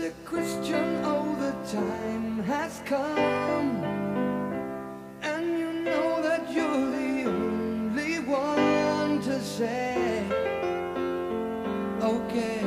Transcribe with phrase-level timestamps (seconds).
[0.00, 3.84] Sister Christian, oh, the time has come.
[5.20, 10.24] And you know that you're the only one to say,
[12.00, 12.60] okay.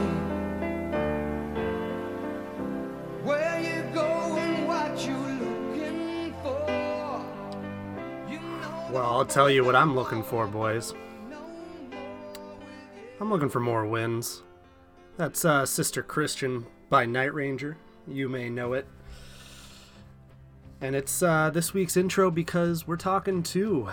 [3.24, 7.26] Where you going, what you looking for?
[8.30, 10.94] You know Well, I'll tell you what I'm looking for, boys.
[13.20, 14.44] I'm looking for more wins.
[15.18, 17.76] That's uh, Sister Christian by Night Ranger.
[18.08, 18.86] You may know it.
[20.80, 23.90] And it's uh, this week's intro because we're talking to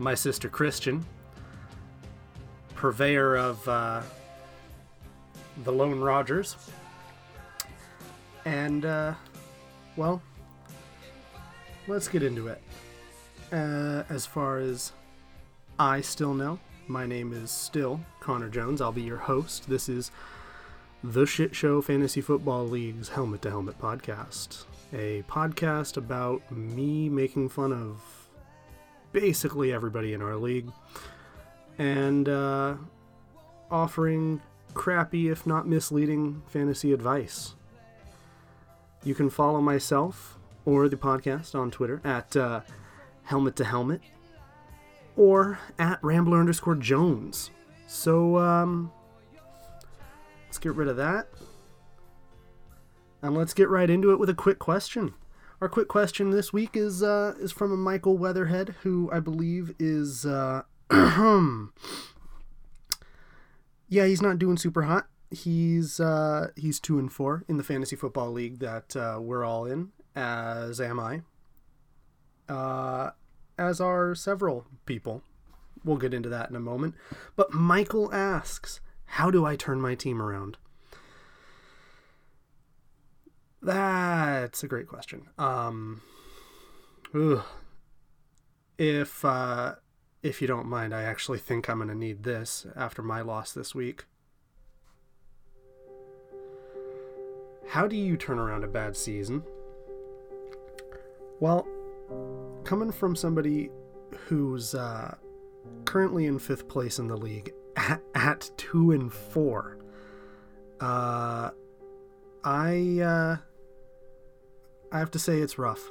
[0.00, 1.06] my sister Christian,
[2.74, 4.02] purveyor of uh,
[5.62, 6.56] the Lone Rogers.
[8.44, 9.14] And, uh,
[9.94, 10.20] well,
[11.86, 12.60] let's get into it.
[13.52, 14.90] Uh, as far as
[15.78, 18.80] I still know, my name is still Connor Jones.
[18.80, 19.68] I'll be your host.
[19.68, 20.10] This is
[21.02, 24.64] the Shit Show Fantasy Football League's Helmet to Helmet podcast.
[24.92, 28.02] A podcast about me making fun of
[29.12, 30.70] basically everybody in our league
[31.78, 32.74] and uh,
[33.70, 34.40] offering
[34.74, 37.54] crappy, if not misleading, fantasy advice.
[39.04, 42.62] You can follow myself or the podcast on Twitter at uh,
[43.22, 44.00] Helmet to Helmet
[45.16, 47.50] or at Rambler underscore Jones.
[47.86, 48.90] So, um,
[50.48, 51.28] let's get rid of that.
[53.20, 55.12] And let's get right into it with a quick question.
[55.60, 59.74] Our quick question this week is uh, is from a Michael Weatherhead, who I believe
[59.78, 60.62] is uh,
[63.88, 65.08] yeah, he's not doing super hot.
[65.30, 69.66] He's uh, he's two and four in the fantasy football league that uh, we're all
[69.66, 71.22] in, as am I.
[72.48, 73.10] Uh,
[73.58, 75.22] as are several people.
[75.84, 76.94] We'll get into that in a moment.
[77.36, 80.58] But Michael asks, How do I turn my team around?
[83.60, 85.28] That's a great question.
[85.36, 86.02] Um,
[87.14, 87.42] ugh.
[88.78, 89.74] If uh,
[90.22, 93.52] if you don't mind, I actually think I'm going to need this after my loss
[93.52, 94.04] this week.
[97.68, 99.42] How do you turn around a bad season?
[101.40, 101.66] Well,
[102.64, 103.70] coming from somebody
[104.26, 105.16] who's uh,
[105.84, 107.52] currently in fifth place in the league
[108.14, 109.78] at, two and four,
[110.80, 111.50] uh,
[112.44, 113.36] I uh,
[114.92, 115.90] I have to say it's rough.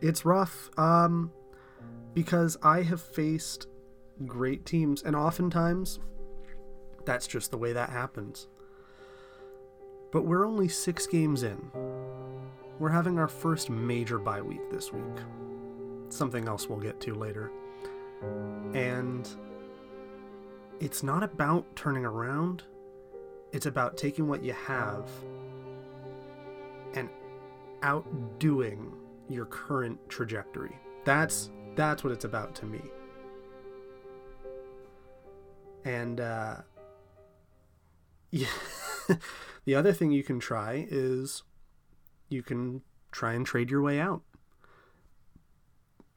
[0.00, 1.32] It's rough um,
[2.14, 3.66] because I have faced
[4.26, 5.98] great teams, and oftentimes
[7.04, 8.48] that's just the way that happens.
[10.12, 11.70] But we're only six games in.
[12.78, 15.02] We're having our first major bye week this week.
[16.08, 17.50] Something else we'll get to later.
[18.74, 19.28] And
[20.80, 22.62] it's not about turning around,
[23.52, 25.08] it's about taking what you have
[26.94, 27.08] and
[27.82, 28.92] outdoing
[29.28, 30.76] your current trajectory.
[31.04, 32.80] That's that's what it's about to me.
[35.84, 36.56] And uh
[38.30, 38.48] yeah,
[39.64, 41.42] the other thing you can try is
[42.28, 42.82] you can
[43.12, 44.22] try and trade your way out.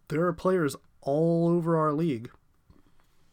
[0.07, 2.31] There are players all over our league,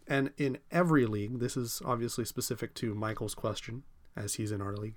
[0.07, 3.83] and in every league, this is obviously specific to Michael's question,
[4.17, 4.97] as he's in our league,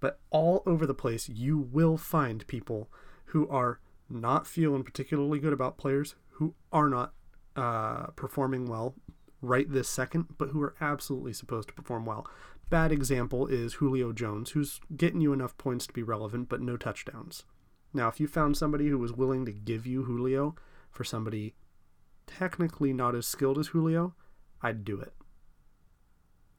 [0.00, 2.90] but all over the place, you will find people
[3.26, 7.12] who are not feeling particularly good about players who are not
[7.56, 8.94] uh, performing well
[9.42, 12.26] right this second, but who are absolutely supposed to perform well.
[12.68, 16.76] Bad example is Julio Jones, who's getting you enough points to be relevant, but no
[16.76, 17.44] touchdowns.
[17.92, 20.56] Now, if you found somebody who was willing to give you Julio
[20.90, 21.54] for somebody
[22.26, 24.14] technically not as skilled as Julio,
[24.66, 25.12] I'd do it.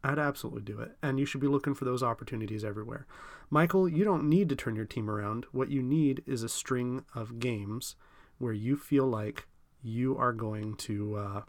[0.02, 0.96] I'd absolutely do it.
[1.04, 3.06] And you should be looking for those opportunities everywhere.
[3.50, 5.46] Michael, you don't need to turn your team around.
[5.52, 7.98] What you need is a string of games
[8.38, 9.46] where you feel like
[9.84, 11.42] you are going to uh,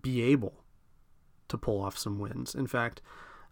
[0.00, 0.64] be able
[1.48, 2.54] to pull off some wins.
[2.54, 3.02] In fact,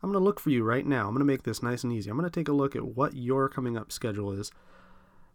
[0.03, 1.09] I'm going to look for you right now.
[1.09, 2.09] I'm going to make this nice and easy.
[2.09, 4.51] I'm going to take a look at what your coming up schedule is.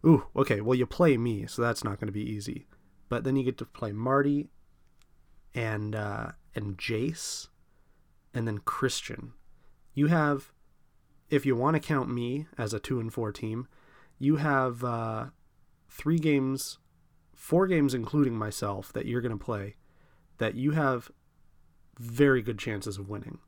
[0.04, 0.60] Ooh, okay.
[0.60, 2.66] Well, you play me, so that's not going to be easy.
[3.08, 4.48] But then you get to play Marty
[5.54, 7.48] and uh, and Jace
[8.34, 9.32] and then Christian.
[9.94, 10.52] You have,
[11.28, 13.68] if you want to count me as a two and four team,
[14.18, 15.26] you have uh,
[15.90, 16.78] three games,
[17.34, 19.76] four games including myself that you're going to play
[20.38, 21.08] that you have
[21.98, 23.38] very good chances of winning.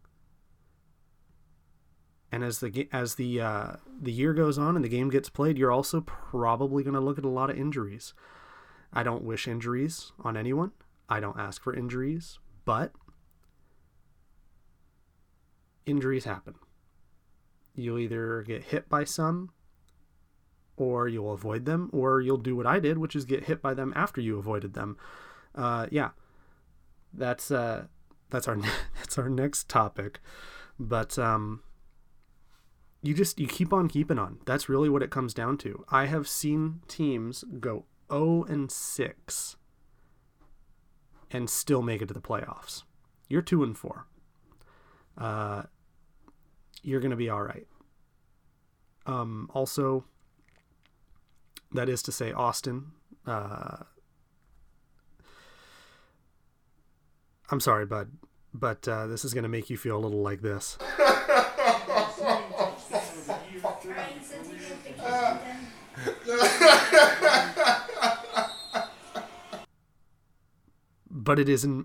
[2.30, 5.58] And as the as the uh, the year goes on and the game gets played,
[5.58, 8.14] you're also probably going to look at a lot of injuries.
[8.92, 10.70] I don't wish injuries on anyone.
[11.08, 12.92] I don't ask for injuries, but
[15.86, 16.54] injuries happen.
[17.74, 19.50] You'll either get hit by some,
[20.76, 23.74] or you'll avoid them, or you'll do what I did, which is get hit by
[23.74, 24.96] them after you avoided them.
[25.54, 26.10] Uh, yeah,
[27.12, 27.84] that's uh,
[28.30, 28.56] that's our
[28.96, 30.20] that's our next topic.
[30.78, 31.62] But um,
[33.02, 34.38] you just you keep on keeping on.
[34.46, 35.84] That's really what it comes down to.
[35.90, 39.56] I have seen teams go 0 and 6
[41.34, 42.84] and still make it to the playoffs.
[43.28, 44.06] You're 2 and 4.
[45.18, 45.62] Uh,
[46.82, 47.66] you're going to be all right.
[49.04, 50.04] Um, also,
[51.72, 52.92] that is to say, Austin.
[53.26, 53.78] Uh,
[57.50, 58.12] I'm sorry, bud,
[58.54, 60.78] but uh, this is going to make you feel a little like this.
[71.24, 71.84] but it is a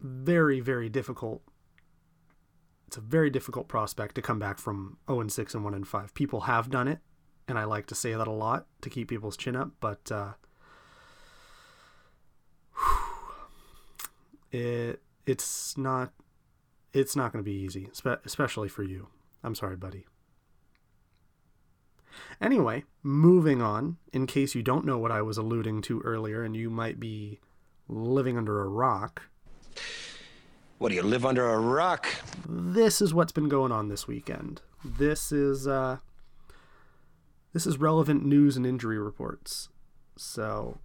[0.00, 1.42] very, very difficult.
[2.86, 5.88] It's a very difficult prospect to come back from 0 and 6 and 1 and
[5.88, 6.14] 5.
[6.14, 6.98] People have done it,
[7.48, 10.32] and I like to say that a lot to keep people's chin up, but uh,
[14.50, 16.12] it it's not
[16.92, 17.88] it's not going to be easy,
[18.26, 19.08] especially for you.
[19.42, 20.04] I'm sorry, buddy.
[22.38, 26.54] Anyway, moving on, in case you don't know what I was alluding to earlier and
[26.54, 27.40] you might be
[27.88, 29.22] living under a rock.
[30.78, 32.08] What do you live under a rock?
[32.48, 34.62] This is what's been going on this weekend.
[34.84, 35.98] This is uh
[37.52, 39.68] this is relevant news and injury reports.
[40.16, 40.78] So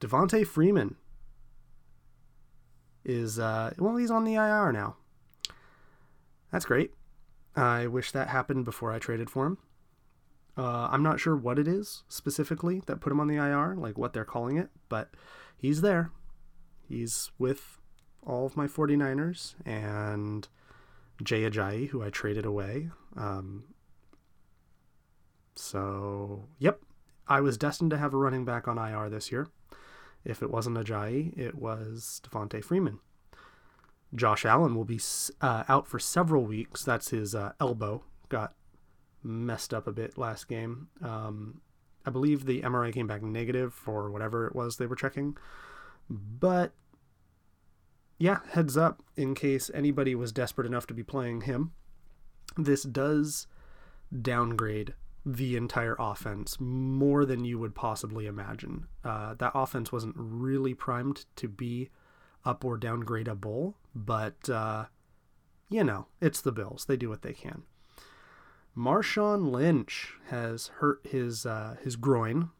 [0.00, 0.96] Devonta Freeman
[3.04, 4.96] is uh well he's on the IR now.
[6.50, 6.92] That's great.
[7.54, 9.58] I wish that happened before I traded for him.
[10.58, 13.96] Uh, I'm not sure what it is specifically that put him on the IR, like
[13.96, 15.10] what they're calling it, but
[15.56, 16.10] he's there.
[16.88, 17.78] He's with
[18.26, 20.48] all of my 49ers and
[21.22, 22.90] Jay Ajayi, who I traded away.
[23.16, 23.64] Um,
[25.54, 26.80] so, yep,
[27.28, 29.46] I was destined to have a running back on IR this year.
[30.24, 32.98] If it wasn't Ajayi, it was Devonta Freeman.
[34.12, 35.00] Josh Allen will be
[35.40, 36.82] uh, out for several weeks.
[36.82, 38.54] That's his uh, elbow got
[39.22, 40.88] messed up a bit last game.
[41.02, 41.60] Um,
[42.06, 45.36] I believe the MRI came back negative for whatever it was they were checking.
[46.08, 46.72] But
[48.18, 51.72] yeah, heads up in case anybody was desperate enough to be playing him.
[52.56, 53.46] This does
[54.22, 54.94] downgrade
[55.24, 58.86] the entire offense more than you would possibly imagine.
[59.04, 61.90] Uh, that offense wasn't really primed to be
[62.44, 64.86] up or downgradable, but uh,
[65.68, 66.86] you know, it's the Bills.
[66.86, 67.64] They do what they can.
[68.78, 72.50] Marshawn Lynch has hurt his uh, his groin,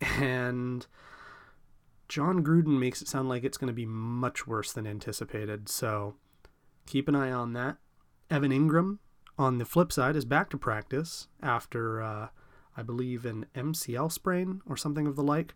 [0.00, 0.86] and
[2.06, 5.68] Jon Gruden makes it sound like it's going to be much worse than anticipated.
[5.68, 6.16] So
[6.86, 7.78] keep an eye on that.
[8.30, 8.98] Evan Engram,
[9.38, 12.28] on the flip side, is back to practice after uh,
[12.76, 15.54] I believe an MCL sprain or something of the like.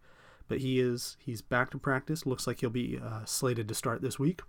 [0.49, 2.25] But he is he's back to practice.
[2.25, 4.41] Looks like he'll be uh, slated to start this week.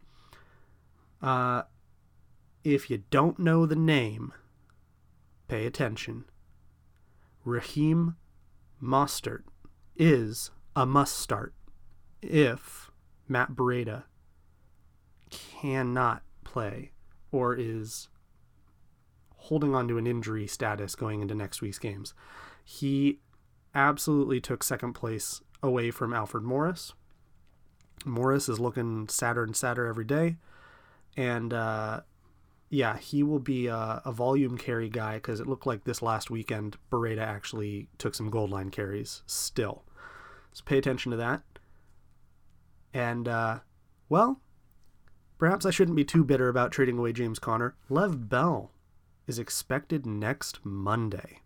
[1.22, 1.64] Uh,
[2.64, 4.34] if you don't know the name,
[5.54, 6.26] pay attention.
[7.46, 8.16] Raheem
[8.82, 9.44] Mostert
[9.96, 11.54] is a must start
[12.24, 12.90] if
[13.28, 14.06] Matt Breida
[15.30, 16.92] cannot play
[17.32, 18.08] or is
[19.36, 22.16] holding on to an injury status going into next week's games.
[22.66, 23.20] He
[23.76, 26.94] absolutely took second place away from Alfred Morris.
[28.06, 30.38] Morris is looking sadder and sadder every day.
[31.16, 32.02] And uh,
[32.74, 36.32] yeah, he will be a, a volume carry guy because it looked like this last
[36.32, 39.84] weekend Breida actually took some gold line carries still.
[40.54, 41.44] So pay attention to that.
[42.92, 43.60] And, uh,
[44.10, 44.42] well,
[45.38, 47.76] perhaps I shouldn't be too bitter about trading away James Conner.
[47.90, 48.72] Lev Bell
[49.28, 51.42] is expected next Monday.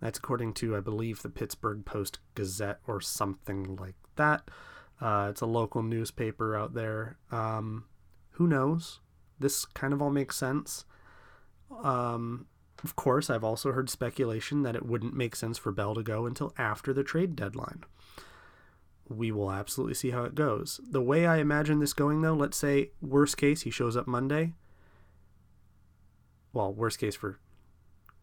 [0.00, 4.50] That's according to, I believe, the Pittsburgh Post Gazette or something like that.
[5.02, 7.18] Uh, it's a local newspaper out there.
[7.30, 7.84] Um,
[8.32, 9.00] who knows?
[9.38, 10.84] This kind of all makes sense.
[11.82, 12.46] Um,
[12.84, 16.26] of course, I've also heard speculation that it wouldn't make sense for Bell to go
[16.26, 17.84] until after the trade deadline.
[19.08, 20.80] We will absolutely see how it goes.
[20.90, 24.52] The way I imagine this going, though, let's say worst case he shows up Monday.
[26.52, 27.38] Well, worst case for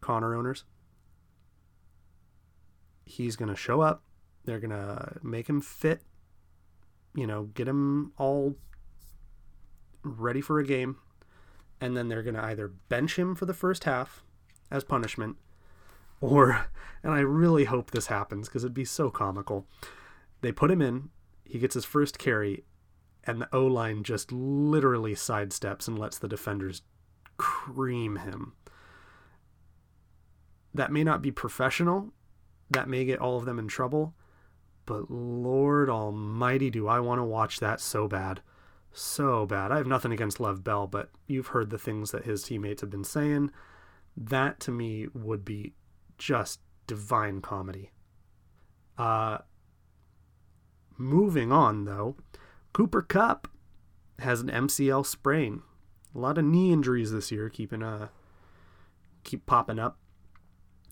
[0.00, 0.64] Connor owners.
[3.06, 4.02] He's going to show up.
[4.44, 6.02] They're going to make him fit,
[7.14, 8.56] you know, get him all
[10.02, 10.98] ready for a game
[11.80, 14.22] and then they're going to either bench him for the first half
[14.70, 15.36] as punishment
[16.20, 16.66] or
[17.02, 19.66] and I really hope this happens because it'd be so comical.
[20.40, 21.10] They put him in,
[21.44, 22.64] he gets his first carry
[23.24, 26.82] and the O line just literally sidesteps and lets the defenders
[27.36, 28.52] cream him.
[30.72, 32.12] That may not be professional,
[32.70, 34.14] that may get all of them in trouble,
[34.86, 38.42] but Lord Almighty, do I want to watch that so bad.
[38.96, 39.72] So bad.
[39.72, 42.90] I have nothing against Lev Bell, but you've heard the things that his teammates have
[42.90, 43.50] been saying.
[44.16, 45.74] That to me would be
[46.16, 47.90] just divine comedy.
[48.96, 49.38] Uh,
[50.96, 52.14] moving on, though,
[52.72, 53.48] Cooper Kupp
[54.20, 55.62] has an MCL sprain.
[56.14, 58.08] A lot of knee injuries this year, keeping uh,
[59.24, 59.98] keep popping up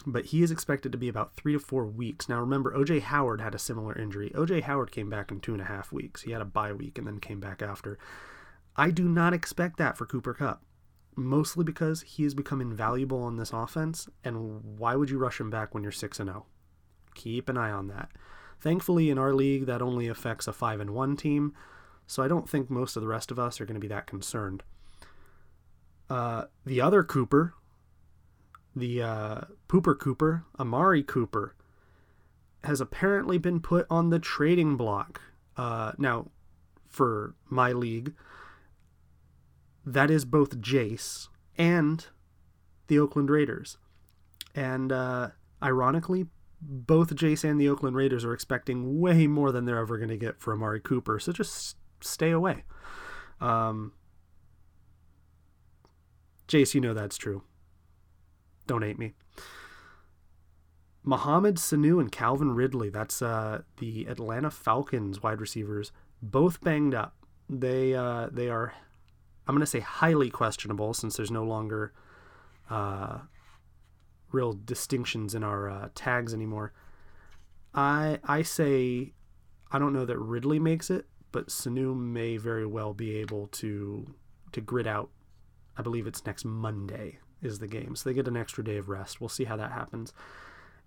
[0.07, 2.29] but he is expected to be about three to four weeks.
[2.29, 4.31] Now, remember, OJ Howard had a similar injury.
[4.35, 6.23] OJ Howard came back in two and a half weeks.
[6.23, 7.99] He had a bye week and then came back after.
[8.77, 10.63] I do not expect that for Cooper Kupp,
[11.15, 14.09] mostly because he has become invaluable on this offense.
[14.25, 16.47] And why would you rush him back when you're 6 and 0?
[17.15, 18.11] Keep an eye on that.
[18.61, 21.53] Thankfully, in our league, that only affects a 5 and 1 team,
[22.07, 24.07] so I don't think most of the rest of us are going to be that
[24.07, 24.63] concerned.
[26.09, 27.55] Uh, the other Cooper,
[28.75, 31.55] the uh, Pooper Cooper, Amari Cooper,
[32.65, 35.21] has apparently been put on the trading block.
[35.57, 36.29] Uh, now,
[36.89, 38.15] for my league,
[39.85, 42.07] that is both Jace and
[42.87, 43.79] the Oakland Raiders.
[44.55, 45.31] And uh,
[45.63, 46.27] ironically,
[46.61, 50.17] both Jace and the Oakland Raiders are expecting way more than they're ever going to
[50.17, 51.19] get for Amari Cooper.
[51.19, 52.65] So just stay away.
[53.41, 53.93] Um,
[56.47, 57.43] Jace, you know that's true.
[58.67, 59.15] Don't hate me.
[61.05, 65.91] Mohamed Sanu and Calvin Ridley, that's uh, the Atlanta Falcons wide receivers,
[66.21, 67.17] both banged up.
[67.49, 68.73] They uh, they are,
[69.47, 71.93] I'm going to say highly questionable since there's no longer
[72.71, 73.19] uh,
[74.31, 76.73] real distinctions in our uh, tags anymore.
[77.75, 79.13] I I say
[79.73, 84.15] I don't know that Ridley makes it, but Sanu may very well be able to
[84.53, 85.11] to grit out.
[85.77, 87.97] I believe it's next Monday is the game.
[87.97, 89.21] So they get an extra day of rest.
[89.21, 90.13] We'll see how that happens.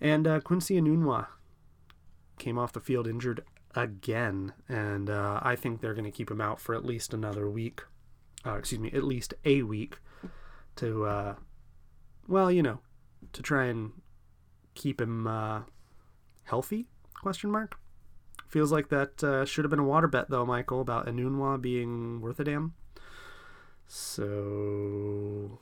[0.01, 1.27] And uh, Quincy Enunwa
[2.37, 3.43] came off the field injured
[3.75, 7.49] again, and uh, I think they're going to keep him out for at least another
[7.49, 7.81] week.
[8.45, 9.99] Uh, excuse me, at least a week
[10.75, 11.35] to, uh,
[12.27, 12.79] well, you know,
[13.33, 13.91] to try and
[14.75, 15.61] keep him uh,
[16.43, 16.87] healthy?
[17.21, 17.75] Question mark.
[18.47, 22.21] Feels like that uh, should have been a water bet though, Michael, about Enunwa being
[22.21, 22.73] worth a damn.
[23.87, 25.59] So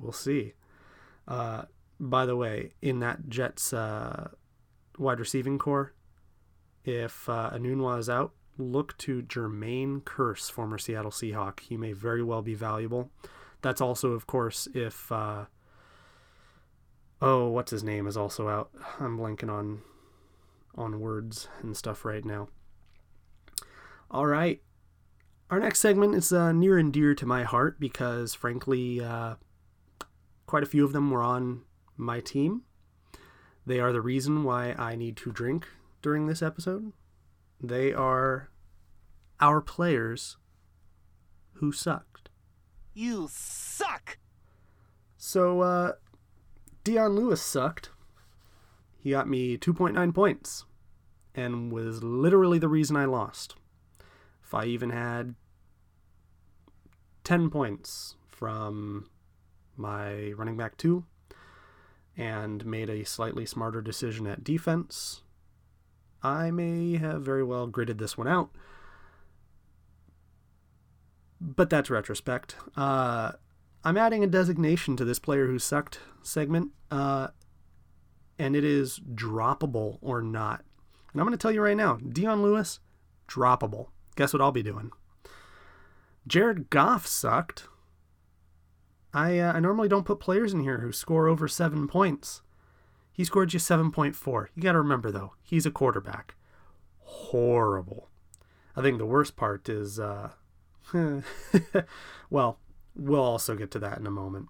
[0.00, 0.54] we'll see.
[1.28, 1.62] Uh,
[1.98, 4.30] by the way, in that Jets uh,
[4.98, 5.92] wide receiving corps,
[6.84, 11.60] if uh, Enunwa is out, look to Jermaine Kearse, former Seattle Seahawk.
[11.60, 13.10] He may very well be valuable.
[13.62, 15.44] That's also, of course, if uh,
[17.20, 18.70] oh, what's his name is also out.
[18.98, 19.82] I'm blanking on
[20.76, 22.48] on words and stuff right now.
[24.10, 24.60] All right,
[25.50, 29.34] our next segment is uh, near and dear to my heart because, frankly, uh,
[30.50, 31.62] quite a few of them were on
[31.96, 32.62] my team.
[33.64, 35.68] They are the reason why I need to drink
[36.02, 36.92] during this episode.
[37.62, 38.50] They are
[39.38, 40.38] our players
[41.54, 42.30] who sucked.
[42.92, 44.18] You suck!
[45.16, 45.92] So, uh,
[46.82, 47.90] Dion Lewis sucked.
[48.98, 50.64] He got me 2.9 points
[51.32, 53.54] and was literally the reason I lost.
[54.42, 55.36] If I even had
[57.22, 59.08] 10 points from
[59.80, 61.04] my running back two
[62.16, 65.22] and made a slightly smarter decision at defense,
[66.22, 68.50] I may have very well gritted this one out.
[71.40, 72.56] But that's retrospect.
[72.76, 73.32] Uh,
[73.82, 77.28] I'm adding a designation to this player who sucked segment, uh,
[78.38, 80.62] and it is droppable or not.
[81.12, 82.80] And I'm going to tell you right now Dion Lewis,
[83.26, 83.86] droppable.
[84.16, 84.90] Guess what I'll be doing?
[86.26, 87.64] Jared Goff sucked.
[89.12, 92.42] I uh, I normally don't put players in here who score over seven points.
[93.12, 93.52] He scored
[93.92, 94.50] point four.
[94.54, 96.36] You got to remember though, he's a quarterback.
[97.00, 98.08] Horrible.
[98.76, 100.30] I think the worst part is, uh,
[102.30, 102.58] well,
[102.94, 104.48] we'll also get to that in a moment.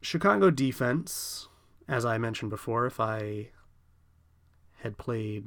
[0.00, 1.48] Chicago defense,
[1.86, 3.50] as I mentioned before, if I
[4.80, 5.46] had played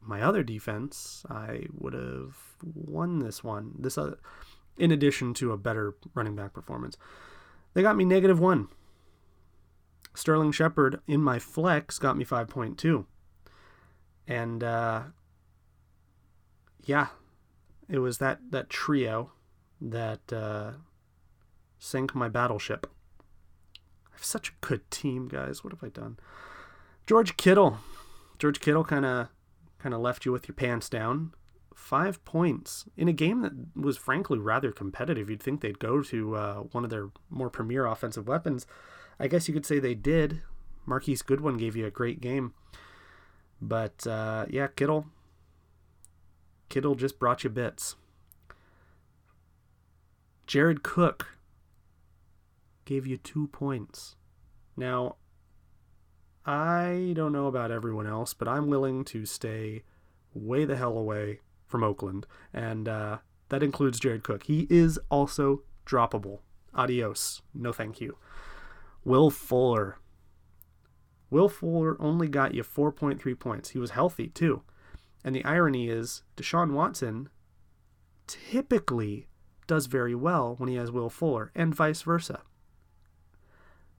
[0.00, 3.74] my other defense, I would have won this one.
[3.78, 4.18] This other,
[4.76, 6.96] in addition to a better running back performance.
[7.74, 8.68] They got me negative one.
[10.14, 13.04] Sterling Shepard in my flex got me 5.2.
[14.26, 15.02] And uh,
[16.84, 17.08] yeah,
[17.88, 19.32] it was that, that trio
[19.80, 20.72] that uh,
[21.78, 22.86] sank my battleship.
[24.08, 25.64] I have such a good team, guys.
[25.64, 26.18] What have I done?
[27.06, 27.78] George Kittle.
[28.38, 29.28] George Kittle kind of
[29.78, 31.34] kind of left you with your pants down.
[31.84, 35.28] Five points in a game that was frankly rather competitive.
[35.28, 38.66] You'd think they'd go to uh, one of their more premier offensive weapons.
[39.20, 40.40] I guess you could say they did.
[40.86, 42.54] Marquise Goodwin gave you a great game.
[43.60, 45.08] But uh, yeah, Kittle.
[46.70, 47.96] Kittle just brought you bits.
[50.46, 51.36] Jared Cook
[52.86, 54.16] gave you two points.
[54.74, 55.16] Now,
[56.46, 59.82] I don't know about everyone else, but I'm willing to stay
[60.32, 61.40] way the hell away
[61.74, 64.44] from Oakland, and uh, that includes Jared Cook.
[64.44, 66.38] He is also droppable.
[66.72, 67.42] Adios.
[67.52, 68.16] No thank you.
[69.04, 69.98] Will Fuller.
[71.30, 73.70] Will Fuller only got you 4.3 points.
[73.70, 74.62] He was healthy too.
[75.24, 77.28] And the irony is, Deshaun Watson
[78.28, 79.26] typically
[79.66, 82.42] does very well when he has Will Fuller, and vice versa.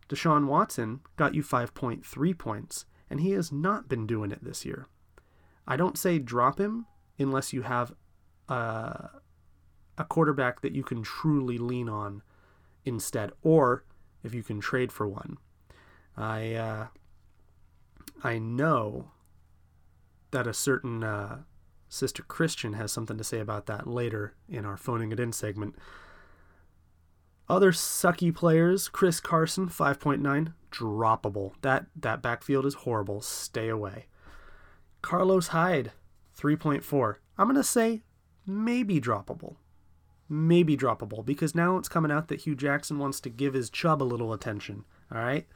[0.07, 4.87] Deshaun Watson got you 5.3 points, and he has not been doing it this year.
[5.67, 6.85] I don't say drop him
[7.17, 7.93] unless you have
[8.49, 9.09] a,
[9.97, 12.21] a quarterback that you can truly lean on
[12.83, 13.83] instead, or
[14.23, 15.37] if you can trade for one.
[16.17, 16.87] I uh,
[18.23, 19.11] I know
[20.31, 21.39] that a certain uh,
[21.89, 25.75] sister Christian has something to say about that later in our phoning it in segment.
[27.47, 31.53] Other sucky players, Chris Carson, 5.9, droppable.
[31.61, 33.21] That that backfield is horrible.
[33.21, 34.07] Stay away.
[35.01, 35.91] Carlos Hyde,
[36.39, 37.15] 3.4.
[37.37, 38.03] I'm going to say
[38.45, 39.55] maybe droppable.
[40.27, 44.01] Maybe droppable because now it's coming out that Hue Jackson wants to give his chub
[44.01, 44.85] a little attention.
[45.11, 45.47] All right?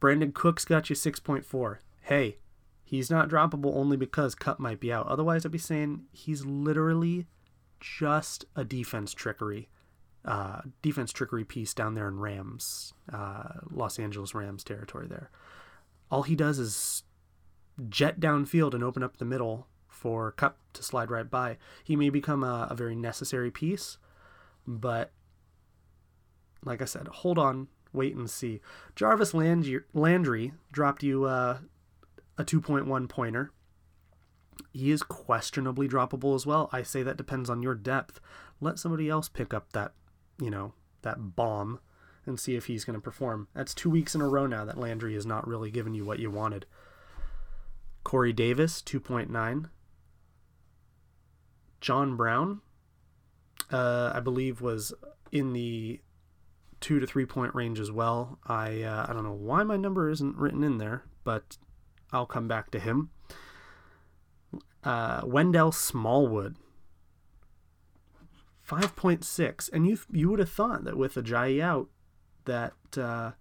[0.00, 1.78] Brandin Cooks got you 6.4.
[2.02, 2.36] Hey,
[2.84, 5.06] he's not droppable only because Kupp might be out.
[5.06, 7.26] Otherwise, I'd be saying he's literally
[7.80, 9.68] just a defense trickery
[10.26, 15.30] uh, defense trickery piece down there in Rams, uh, Los Angeles Rams territory there.
[16.10, 17.04] All he does is
[17.88, 21.56] jet downfield and open up the middle for Kupp to slide right by.
[21.82, 23.98] He may become a, a very necessary piece,
[24.66, 25.10] but
[26.64, 28.60] like I said, hold on, wait and see.
[28.94, 31.58] Jarvis Landry, Landry dropped you uh,
[32.36, 33.50] a 2.1 pointer.
[34.72, 36.68] He is questionably droppable as well.
[36.72, 38.20] I say that depends on your depth.
[38.60, 39.92] Let somebody else pick up that
[40.40, 41.80] you know, that bomb
[42.24, 43.48] and see if he's going to perform.
[43.54, 46.18] That's two weeks in a row now that Landry has not really given you what
[46.18, 46.66] you wanted.
[48.04, 49.70] Corey Davis, 2.9.
[51.80, 52.60] John Brown,
[53.70, 54.92] uh, I believe, was
[55.32, 56.00] in the
[56.80, 58.38] two to three point range as well.
[58.46, 61.58] I uh, I don't know why my number isn't written in there, but
[62.12, 63.10] I'll come back to him.
[64.84, 66.56] Uh, Wendell Smallwood,
[68.68, 71.88] 5.6 and you you would have thought that with Ajayi out
[72.46, 73.32] that uh,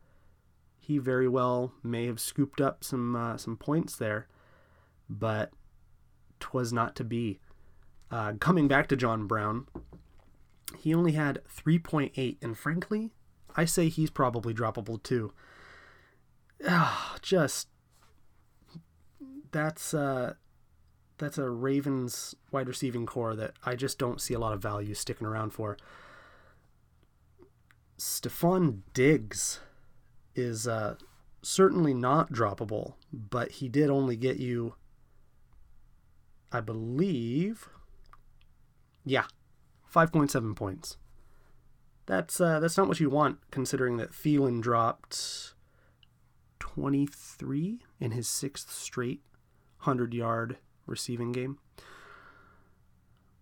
[0.80, 4.28] he very well may have scooped up some uh, some points there
[5.10, 5.52] but
[6.40, 7.40] twas not to be
[8.12, 9.68] uh, coming back to John Brown
[10.78, 13.12] he only had 3.8 and frankly
[13.56, 15.34] I say he's probably droppable too
[17.22, 17.68] just
[19.52, 20.34] that's uh
[21.18, 24.94] that's a Ravens wide receiving corps that I just don't see a lot of value
[24.94, 25.78] sticking around for.
[27.98, 29.60] Stefon Diggs
[30.36, 30.96] is uh,
[31.42, 34.76] certainly not droppable, but he did only get you,
[36.52, 37.70] I believe,
[39.06, 39.26] yeah,
[39.94, 40.98] 5.7 points.
[42.08, 45.54] That's uh, that's not what you want, considering that Thielen dropped
[46.60, 49.22] 23 in his sixth straight
[49.80, 51.58] 100 yard receiving game.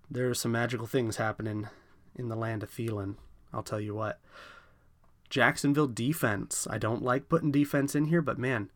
[0.10, 1.67] There are some magical things happening
[2.15, 3.15] in the land of Thielen.
[3.52, 4.21] I'll tell you what.
[5.30, 6.67] Jacksonville defense.
[6.69, 8.69] I don't like putting defense in here, but man,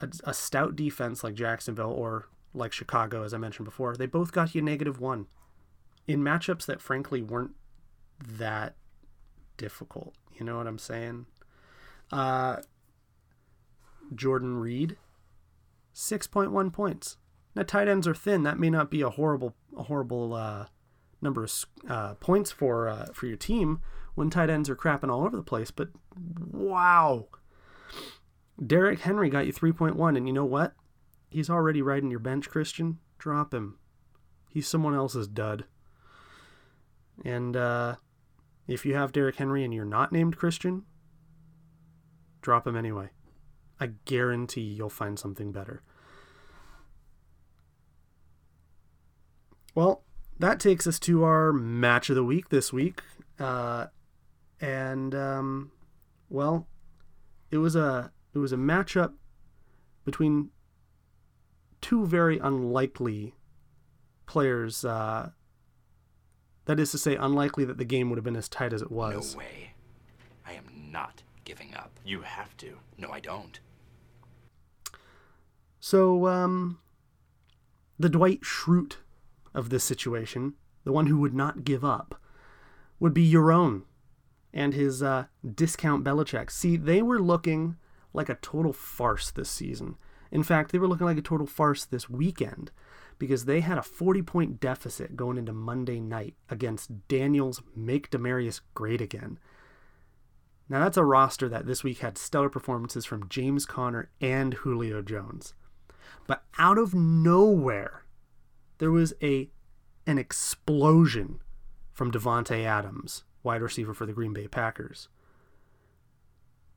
[0.00, 4.30] a, a stout defense like Jacksonville or like Chicago, as I mentioned before, they both
[4.30, 5.26] got you negative one
[6.06, 7.52] in matchups that frankly weren't
[8.20, 8.76] that
[9.56, 10.14] difficult.
[10.34, 11.26] You know what I'm saying?
[12.12, 12.56] Uh,
[14.14, 14.96] Jordan Reed,
[15.94, 17.16] 6.1 points.
[17.54, 18.42] Now tight ends are thin.
[18.42, 20.66] That may not be a horrible a horrible uh,
[21.20, 21.52] number of
[21.88, 23.80] uh, points for uh, for your team
[24.14, 25.70] when tight ends are crapping all over the place.
[25.70, 27.28] But wow,
[28.64, 30.74] Derrick Henry got you 3.1, and you know what?
[31.30, 32.98] He's already riding your bench, Christian.
[33.18, 33.78] Drop him.
[34.50, 35.64] He's someone else's dud.
[37.24, 37.96] And uh,
[38.66, 40.84] if you have Derrick Henry and you're not named Christian,
[42.40, 43.10] drop him anyway.
[43.80, 45.82] I guarantee you'll find something better.
[49.74, 50.04] Well,
[50.38, 53.02] that takes us to our match of the week this week.
[53.38, 53.86] Uh,
[54.60, 55.72] and um,
[56.28, 56.68] well,
[57.50, 59.14] it was a it was a matchup
[60.04, 60.50] between
[61.80, 63.34] two very unlikely
[64.26, 64.84] players.
[64.84, 65.30] Uh,
[66.66, 68.90] that is to say, unlikely that the game would have been as tight as it
[68.90, 69.34] was.
[69.34, 69.72] No way.
[70.46, 71.98] I am not giving up.
[72.04, 72.78] You have to.
[72.96, 73.60] No, I don't.
[75.80, 76.78] So, um,
[77.98, 78.96] the Dwight Schrute
[79.52, 82.20] of this situation, the one who would not give up,
[82.98, 83.82] would be Yaron
[84.52, 86.50] and his uh, discount Belichick.
[86.50, 87.76] See, they were looking
[88.12, 89.96] like a total farce this season.
[90.30, 92.70] In fact, they were looking like a total farce this weekend
[93.18, 98.60] because they had a 40 point deficit going into Monday night against Daniels Make Demarius
[98.74, 99.38] Great Again.
[100.68, 105.02] Now, that's a roster that this week had stellar performances from James Conner and Julio
[105.02, 105.54] Jones.
[106.26, 108.04] But out of nowhere,
[108.78, 109.50] there was a
[110.06, 111.40] an explosion
[111.92, 115.08] from Davante Adams, wide receiver for the Green Bay Packers.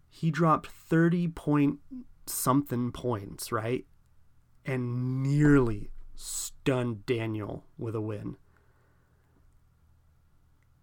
[0.10, 1.80] He dropped 30 point
[2.26, 3.86] something points, right?
[4.66, 8.36] And nearly stunned Daniel with a win.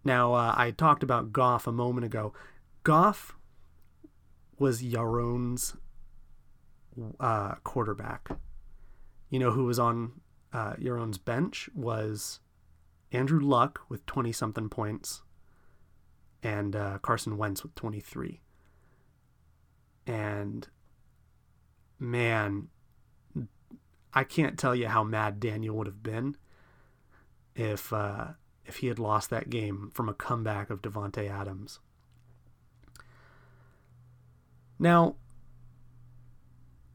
[0.04, 2.32] Now, uh, I talked about Goff a moment ago.
[2.84, 3.36] Goff
[4.58, 5.76] was Yaron's
[7.18, 8.30] uh, quarterback.
[9.28, 10.20] You know who was on
[10.52, 12.38] uh, Yaron's bench was
[13.10, 15.22] Andrew Luck with 20 something points
[16.42, 18.40] and uh, Carson Wentz with 23.
[20.06, 20.68] And
[21.98, 22.68] man,
[24.14, 26.36] I can't tell you how mad Daniel would have been
[27.54, 28.28] if uh,
[28.64, 31.80] if he had lost that game from a comeback of Davante Adams.
[34.78, 35.16] Now,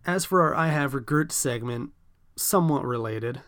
[0.06, 1.92] as for our I Have Regrets segment,
[2.36, 3.42] somewhat related.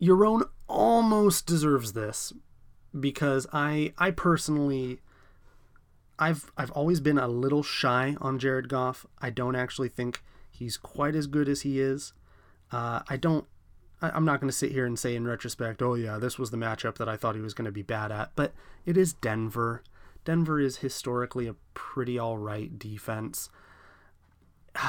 [0.00, 2.32] Yaron almost deserves this
[2.98, 5.00] because I I personally
[6.18, 9.06] I've I've always been a little shy on Jared Goff.
[9.20, 12.12] I don't actually think he's quite as good as he is.
[12.72, 13.46] Uh, I don't.
[14.00, 16.50] I, I'm not going to sit here and say in retrospect, oh yeah, this was
[16.50, 18.32] the matchup that I thought he was going to be bad at.
[18.34, 18.52] But
[18.84, 19.82] it is Denver.
[20.24, 23.48] Denver is historically a pretty all right defense.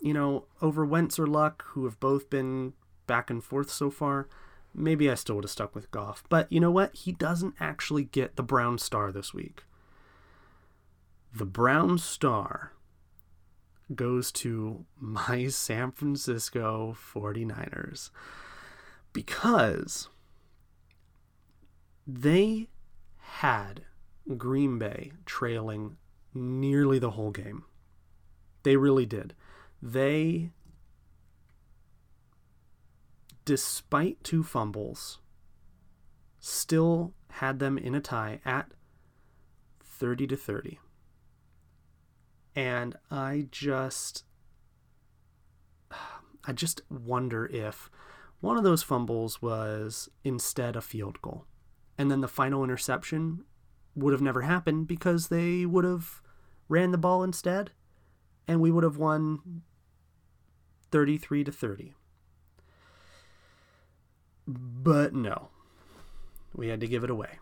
[0.00, 2.72] you know, over Wentz or Luck, who have both been
[3.06, 4.28] back and forth so far,
[4.74, 6.24] maybe I still would have stuck with Goff.
[6.28, 6.94] But you know what?
[6.94, 9.62] He doesn't actually get the Brown Star this week.
[11.34, 12.72] The Brown Star
[13.94, 18.10] goes to my San Francisco 49ers
[19.12, 20.08] because
[22.06, 22.68] they
[23.18, 23.82] had
[24.36, 25.96] Green Bay trailing
[26.34, 27.64] nearly the whole game.
[28.62, 29.34] They really did.
[29.80, 30.50] They,
[33.44, 35.18] despite two fumbles,
[36.40, 38.72] still had them in a tie at
[39.80, 40.78] 30 to 30.
[42.58, 44.24] And I just
[46.44, 47.88] I just wonder if
[48.40, 51.44] one of those fumbles was instead a field goal.
[51.96, 53.44] And then the final interception
[53.94, 56.20] would have never happened because they would have
[56.68, 57.70] ran the ball instead
[58.48, 59.62] and we would have won
[60.90, 61.94] 33 to 30.
[64.48, 65.50] But no.
[66.56, 67.38] We had to give it away.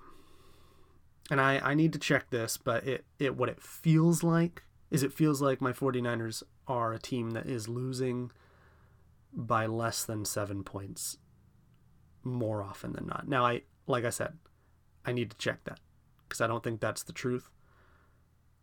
[1.30, 5.02] And I, I need to check this, but it, it what it feels like is
[5.02, 8.30] it feels like my 49ers are a team that is losing
[9.32, 11.18] by less than 7 points
[12.22, 13.28] more often than not.
[13.28, 14.34] Now I like I said,
[15.04, 15.80] I need to check that
[16.28, 17.50] because I don't think that's the truth.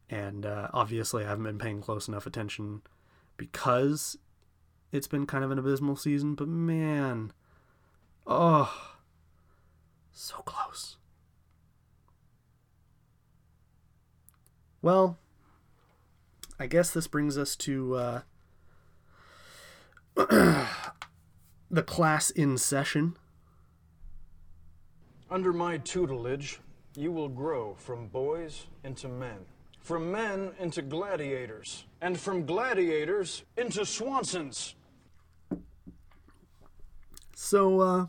[0.10, 2.82] And uh, obviously, I haven't been paying close enough attention
[3.38, 4.18] because
[4.92, 6.36] it's been kind of an abysmal season.
[6.36, 7.32] But man,
[8.28, 8.96] oh,
[10.12, 10.98] so close.
[14.82, 15.18] Well,
[16.64, 18.22] I guess this brings us to uh,
[21.70, 23.18] the class in session.
[25.30, 26.62] Under my tutelage,
[26.96, 29.40] you will grow from boys into men,
[29.82, 34.76] from men into gladiators, and from gladiators into Swansons.
[37.36, 38.06] So, uh,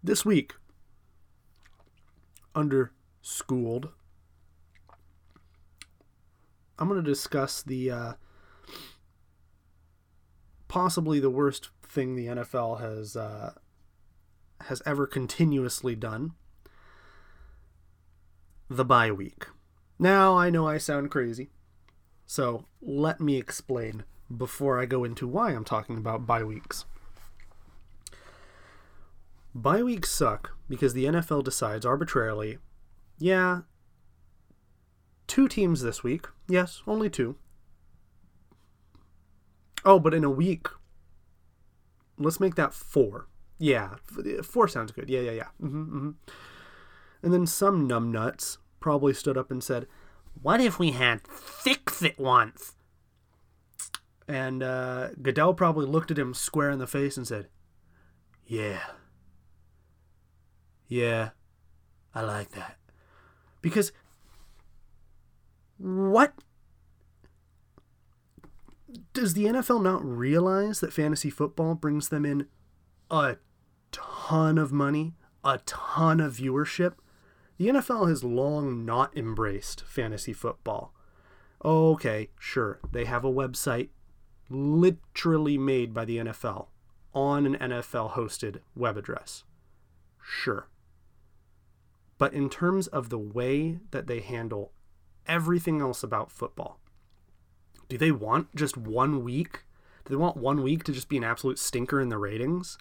[0.00, 0.54] this week,
[2.54, 3.88] under schooled,
[6.78, 8.12] I'm going to discuss the uh,
[10.68, 13.52] possibly the worst thing the NFL has uh,
[14.62, 16.32] has ever continuously done.
[18.68, 19.46] The bye week.
[19.98, 21.50] Now I know I sound crazy,
[22.26, 26.86] so let me explain before I go into why I'm talking about bye weeks.
[29.54, 32.58] Bye weeks suck because the NFL decides arbitrarily,
[33.18, 33.60] yeah,
[35.26, 36.26] two teams this week.
[36.48, 37.36] Yes, only two.
[39.84, 40.68] Oh, but in a week,
[42.18, 43.26] let's make that four.
[43.58, 43.96] Yeah,
[44.42, 45.08] four sounds good.
[45.08, 45.48] Yeah, yeah, yeah.
[45.60, 46.10] hmm hmm
[47.22, 49.86] And then some numbnuts probably stood up and said,
[50.40, 52.74] "What if we had fix it once?"
[54.26, 57.48] And uh, Goodell probably looked at him square in the face and said,
[58.46, 58.80] "Yeah,
[60.88, 61.30] yeah,
[62.14, 62.76] I like that."
[63.60, 63.92] Because
[65.84, 66.32] what
[69.12, 72.46] does the NFL not realize that fantasy football brings them in
[73.10, 73.36] a
[73.92, 75.12] ton of money,
[75.44, 76.94] a ton of viewership?
[77.58, 80.94] The NFL has long not embraced fantasy football.
[81.62, 83.90] Okay, sure, they have a website
[84.48, 86.68] literally made by the NFL
[87.12, 89.44] on an NFL hosted web address.
[90.22, 90.66] Sure.
[92.16, 94.72] But in terms of the way that they handle
[95.26, 96.78] everything else about football,
[97.88, 99.64] do they want just one week?
[100.04, 102.78] Do they want one week to just be an absolute stinker in the ratings?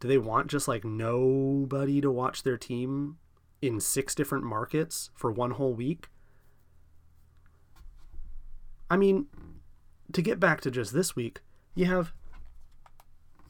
[0.00, 3.18] Do they want just like nobody to watch their team
[3.60, 6.08] in six different markets for one whole week?
[8.90, 9.26] I mean,
[10.12, 11.40] to get back to just this week,
[11.74, 12.12] you have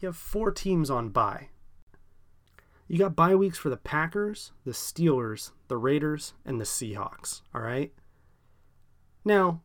[0.01, 1.48] you have four teams on bye.
[2.88, 7.62] You got bye weeks for the Packers, the Steelers, the Raiders, and the Seahawks, all
[7.62, 7.92] right?
[9.25, 9.63] Now,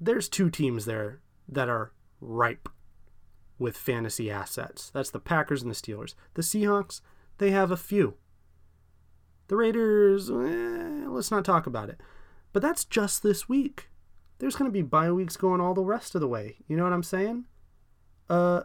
[0.00, 2.68] there's two teams there that are ripe
[3.58, 4.90] with fantasy assets.
[4.90, 6.14] That's the Packers and the Steelers.
[6.34, 7.00] The Seahawks,
[7.38, 8.14] they have a few.
[9.48, 12.00] The Raiders, eh, let's not talk about it.
[12.52, 13.88] But that's just this week.
[14.38, 16.56] There's going to be bye weeks going all the rest of the way.
[16.68, 17.46] You know what I'm saying?
[18.28, 18.62] Uh,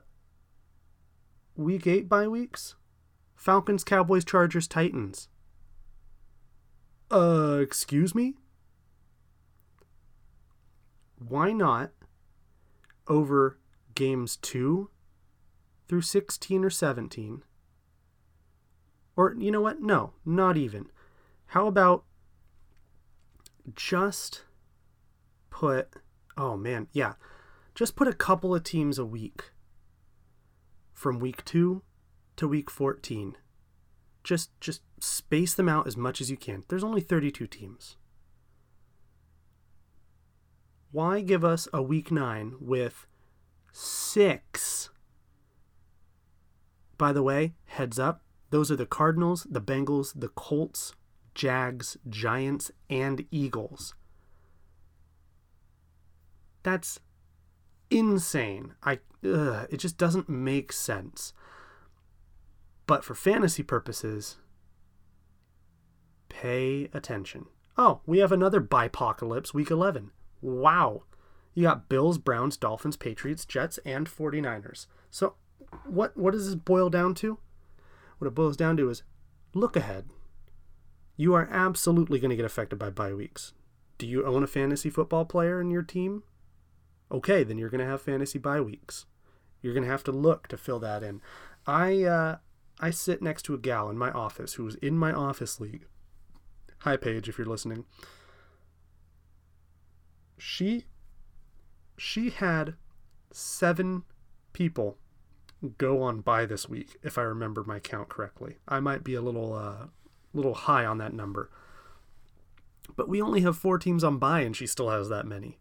[1.56, 2.76] week eight bye weeks.
[3.36, 5.30] Falcons, Cowboys, Chargers, Titans.
[7.12, 8.36] Uh, excuse me?
[11.17, 11.91] Why not
[13.08, 13.60] over
[13.95, 14.89] games 2
[15.88, 17.43] through 16 or 17?
[19.15, 19.82] Or, you know what?
[19.82, 20.88] No, not even.
[21.47, 22.04] How about
[23.76, 24.43] just
[25.49, 25.93] put,
[26.36, 27.13] oh man, yeah,
[27.76, 29.52] just put a couple of teams a week
[30.93, 31.82] from week 2
[32.38, 33.38] to week 14.
[34.23, 36.63] Just just space them out as much as you can.
[36.69, 37.97] There's only 32 teams.
[40.93, 43.08] Why give us a week 9 with
[43.71, 44.91] 6
[46.99, 50.93] By the way, heads up, those are the Cardinals, the Bengals, the Colts,
[51.34, 53.95] Jags, Giants, and Eagles.
[56.62, 56.99] That's
[57.89, 58.75] insane.
[58.84, 61.34] I ugh, it just doesn't make sense.
[62.86, 64.38] But for fantasy purposes,
[66.29, 67.47] pay attention.
[67.79, 70.12] Oh, we have another bipocalypse week 11.
[70.43, 71.03] Wow.
[71.53, 74.88] You got Bills, Browns, Dolphins, Patriots, Jets, and 49ers.
[75.10, 75.36] So
[75.86, 77.39] what what does this boil down to?
[78.17, 79.03] What it boils down to is
[79.53, 80.10] look ahead.
[81.15, 83.53] You are absolutely going to get affected by bye weeks.
[83.97, 86.23] Do you own a fantasy football player in your team?
[87.12, 89.06] Okay, then you're going to have fantasy bye weeks.
[89.62, 91.21] You're going to have to look to fill that in.
[91.67, 92.38] I uh,
[92.79, 95.86] I sit next to a gal in my office who's in my office league.
[96.79, 97.86] Hi, Paige, if you're listening.
[100.45, 100.84] She
[101.97, 102.75] she had
[103.32, 104.03] seven
[104.51, 104.97] people
[105.77, 108.58] go on by this week, if I remember my count correctly.
[108.67, 109.88] I might be a little uh,
[110.34, 111.49] little high on that number.
[112.97, 115.60] But we only have four teams on by, and she still has that many.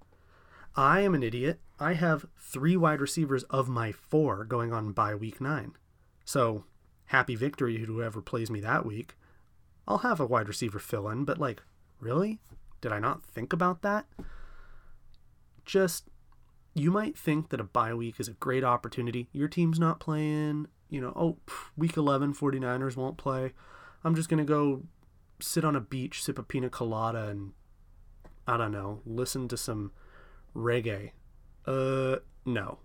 [0.74, 1.60] I am an idiot.
[1.78, 5.76] I have three wide receivers of my four going on by week nine.
[6.24, 6.64] So
[7.06, 9.16] happy victory to whoever plays me that week.
[9.86, 11.62] I'll have a wide receiver fill in, but like,
[12.00, 12.40] really?
[12.80, 14.06] Did I not think about that?
[15.64, 16.09] Just,
[16.75, 19.29] you might think that a bye week is a great opportunity.
[19.33, 21.38] Your team's not playing, you know, oh,
[21.77, 23.53] week 11, 49ers won't play.
[24.05, 24.83] I'm just going to go
[25.40, 27.53] sit on a beach, sip a pina colada, and
[28.46, 29.92] I don't know, listen to some
[30.55, 31.12] reggae.
[31.66, 32.79] Uh, no.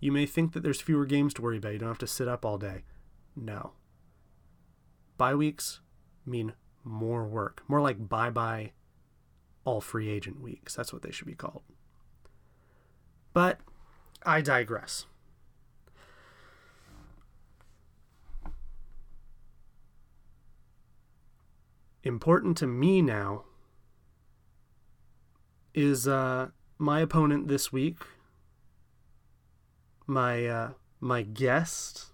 [0.00, 1.72] You may think that there's fewer games to worry about.
[1.72, 2.84] You don't have to sit up all day.
[3.36, 3.72] No.
[5.16, 5.80] Bye weeks
[6.26, 7.62] mean more work.
[7.68, 8.72] More like bye bye
[9.64, 10.74] all free agent weeks.
[10.74, 11.62] That's what they should be called.
[13.32, 13.58] But
[14.24, 15.06] I digress.
[22.02, 23.44] Important to me now
[25.72, 26.48] is uh,
[26.78, 27.96] my opponent this week,
[30.06, 32.12] my uh, my guest,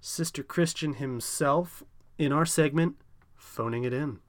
[0.00, 1.82] Sister Christian himself,
[2.18, 2.96] in our segment,
[3.36, 4.20] phoning it in.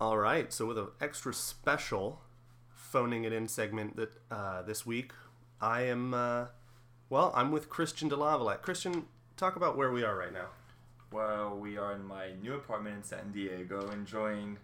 [0.00, 2.22] All right, so with an extra special
[2.70, 5.12] phoning it in segment that uh, this week,
[5.60, 6.46] I am uh,
[7.10, 8.62] well, I'm with Christian DeLavalette.
[8.62, 9.04] Christian,
[9.36, 10.46] talk about where we are right now.
[11.12, 14.56] Well, we are in my new apartment in San Diego, enjoying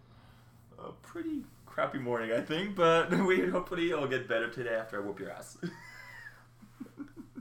[0.78, 5.04] a pretty crappy morning, I think, but we hopefully it'll get better today after I
[5.04, 5.58] whoop your ass.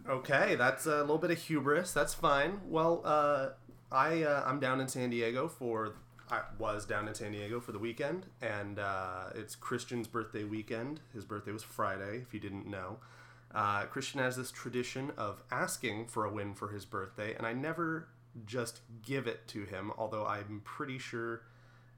[0.07, 1.91] Okay, that's a little bit of hubris.
[1.91, 2.61] That's fine.
[2.67, 3.49] Well, uh,
[3.91, 5.95] I uh, I'm down in San Diego for
[6.31, 10.99] I was down in San Diego for the weekend, and uh, it's Christian's birthday weekend.
[11.13, 12.97] His birthday was Friday, if you didn't know.
[13.53, 17.53] Uh, Christian has this tradition of asking for a win for his birthday, and I
[17.53, 18.07] never
[18.45, 19.91] just give it to him.
[19.97, 21.43] Although I'm pretty sure,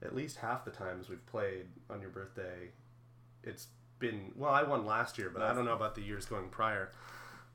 [0.02, 2.70] at least half the times we've played on your birthday,
[3.42, 4.52] it's been well.
[4.52, 6.92] I won last year, but I don't know about the years going prior.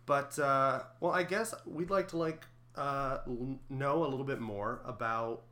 [0.05, 3.19] But uh, well, I guess we'd like to like uh,
[3.69, 5.43] know a little bit more about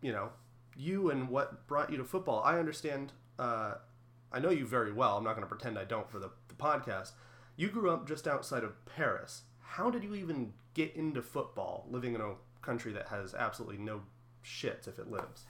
[0.00, 0.30] you know
[0.76, 2.42] you and what brought you to football.
[2.44, 3.12] I understand.
[3.38, 3.74] Uh,
[4.30, 5.16] I know you very well.
[5.16, 7.12] I'm not going to pretend I don't for the, the podcast.
[7.56, 9.42] You grew up just outside of Paris.
[9.60, 14.02] How did you even get into football, living in a country that has absolutely no
[14.44, 15.44] shits if it lives?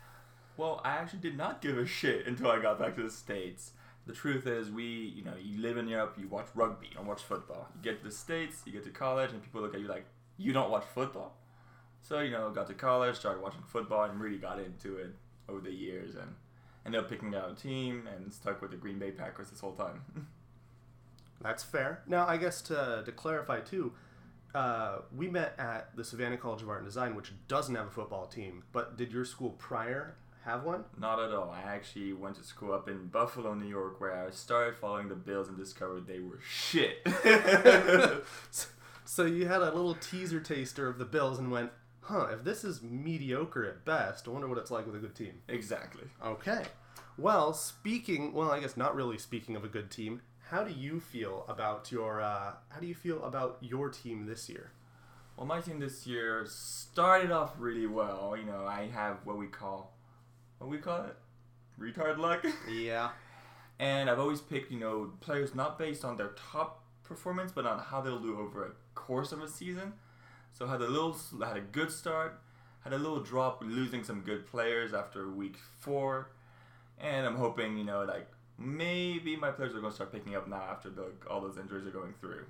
[0.57, 3.73] Well, I actually did not give a shit until I got back to the States.
[4.07, 7.07] The truth is, we, you know, you live in Europe, you watch rugby, you don't
[7.07, 7.69] watch football.
[7.77, 10.07] You get to the States, you get to college, and people look at you like,
[10.39, 11.37] you don't watch football?
[12.03, 15.15] So, you know, got to college, started watching football, and really got into it
[15.49, 16.35] over the years, and
[16.87, 19.75] ended up picking out a team, and stuck with the Green Bay Packers this whole
[19.75, 20.03] time.
[21.41, 22.03] That's fair.
[22.07, 23.93] Now, I guess to, to clarify too,
[24.55, 27.91] uh, we met at the Savannah College of Art and Design, which doesn't have a
[27.91, 28.65] football team.
[28.73, 30.85] But did your school prior have one?
[30.99, 31.51] Not at all.
[31.51, 35.15] I actually went to school up in Buffalo, New York, where I started following the
[35.15, 37.07] Bills and discovered they were shit.
[39.09, 41.71] So you had a little teaser taster of the Bills and went,
[42.09, 45.14] huh, if this is mediocre at best, I wonder what it's like with a good
[45.14, 45.40] team.
[45.49, 46.05] exactly.
[46.25, 46.64] Okay.
[47.16, 51.01] Well, speaking, well, I guess not really speaking of a good team, how do you
[51.01, 54.71] feel about your, uh, how do you feel about your team this year?
[55.37, 58.37] Well, my team this year started off really well.
[58.38, 59.97] You know, I have what we call,
[60.59, 61.16] what we call it,
[61.79, 62.44] retard luck.
[62.71, 63.11] Yeah.
[63.79, 67.79] and I've always picked, you know, players not based on their top performance, but on
[67.79, 69.92] how they'll do over a course of a season.
[70.59, 72.40] So had a little, had a good start,
[72.81, 76.31] had a little drop, losing some good players after week four,
[77.01, 78.27] and I'm hoping, you know, like
[78.59, 81.87] maybe my players are going to start picking up now after the, all those injuries
[81.87, 82.44] are going through.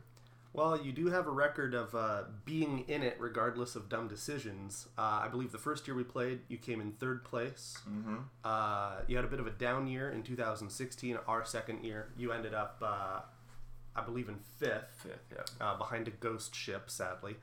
[0.55, 4.89] Well, you do have a record of uh, being in it regardless of dumb decisions.
[4.97, 7.77] Uh, I believe the first year we played, you came in third place.
[7.87, 8.17] Mm-hmm.
[8.43, 11.19] Uh, you had a bit of a down year in 2016.
[11.29, 13.21] Our second year, you ended up, uh,
[13.95, 15.43] I believe, in fifth, Fifth, yeah.
[15.61, 17.37] uh, behind a ghost ship, sadly.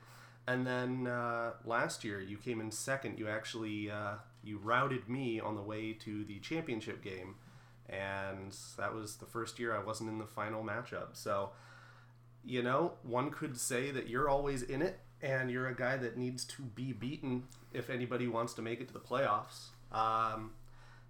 [0.48, 3.18] And then uh, last year, you came in second.
[3.18, 7.34] You actually uh, you routed me on the way to the championship game,
[7.88, 11.14] and that was the first year I wasn't in the final matchup.
[11.14, 11.50] So
[12.44, 16.16] you know, one could say that you're always in it and you're a guy that
[16.16, 19.70] needs to be beaten if anybody wants to make it to the playoffs.
[19.90, 20.52] Um,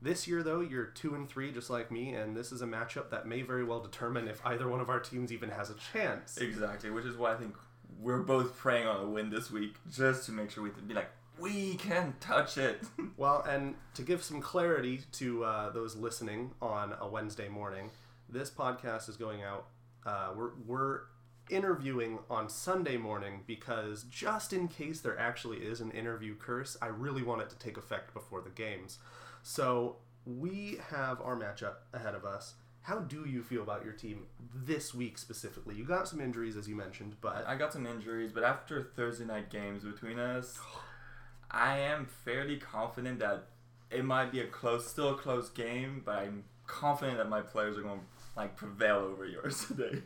[0.00, 3.10] this year, though, you're two and three, just like me, and this is a matchup
[3.10, 6.38] that may very well determine if either one of our teams even has a chance.
[6.38, 7.54] Exactly, which is why I think
[8.00, 10.94] we're both praying on a win this week, just to make sure we can be
[10.94, 12.82] like, we can touch it.
[13.18, 17.90] Well, and to give some clarity to uh, those listening on a Wednesday morning,
[18.28, 19.68] this podcast is going out.
[20.04, 21.00] Uh, we're we're
[21.48, 26.88] interviewing on Sunday morning because just in case there actually is an interview curse, I
[26.88, 28.98] really want it to take effect before the games.
[29.42, 29.96] So
[30.26, 32.54] we have our matchup ahead of us.
[32.86, 35.74] How do you feel about your team this week specifically?
[35.74, 39.24] You got some injuries, as you mentioned, but I got some injuries, but after Thursday
[39.24, 40.56] night games between us,
[41.50, 43.48] I am fairly confident that
[43.90, 47.76] it might be a close, still a close game, but I'm confident that my players
[47.76, 48.06] are going to
[48.36, 50.04] like prevail over yours today.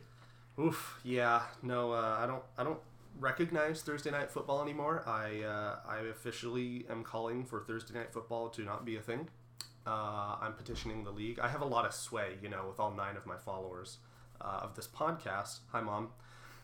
[0.59, 2.81] Oof, yeah, no, uh, I don't, I don't
[3.19, 5.07] recognize Thursday night football anymore.
[5.07, 9.29] I, uh, I officially am calling for Thursday night football to not be a thing.
[9.87, 11.39] Uh, I'm petitioning the league.
[11.39, 13.99] I have a lot of sway, you know, with all nine of my followers
[14.41, 15.61] uh, of this podcast.
[15.73, 16.11] Hi, mom.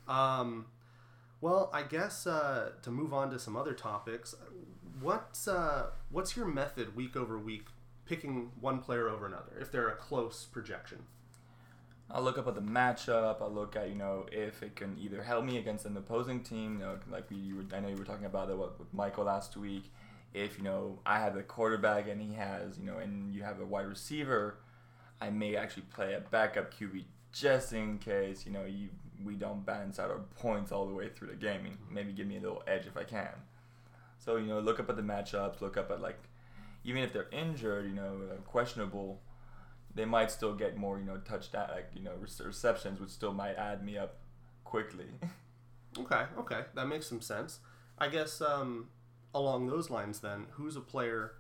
[0.07, 0.67] Um,
[1.41, 4.35] well, I guess uh, to move on to some other topics,
[5.01, 7.67] what's uh, what's your method week over week
[8.07, 11.05] picking one player over another if they're a close projection?
[12.11, 13.43] I'll look up at the matchup.
[13.43, 16.75] I'll look at you know if it can either help me against an opposing team.
[16.75, 19.57] You know, like we, were, I know you were talking about that with Michael last
[19.57, 19.91] week.
[20.37, 23.61] If you know I have a quarterback and he has you know, and you have
[23.61, 24.59] a wide receiver,
[25.21, 28.91] I may actually play a backup QB just in case you know you
[29.25, 31.65] we don't balance out our points all the way through the game.
[31.65, 33.31] And maybe give me a little edge if I can.
[34.19, 35.61] So you know, look up at the matchups.
[35.61, 36.19] Look up at like
[36.85, 39.21] even if they're injured, you know, uh, questionable,
[39.95, 42.13] they might still get more, you know, touchdown, like you know,
[42.45, 44.17] receptions, which still might add me up
[44.65, 45.07] quickly.
[45.99, 47.61] Okay, okay, that makes some sense.
[47.99, 48.89] I guess um,
[49.37, 51.33] along those lines, then, who's a player